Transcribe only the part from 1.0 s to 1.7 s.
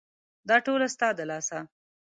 د لاسه!